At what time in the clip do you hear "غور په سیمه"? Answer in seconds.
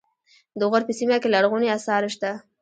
0.69-1.15